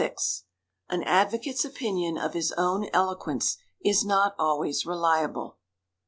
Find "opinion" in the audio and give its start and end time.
1.63-2.17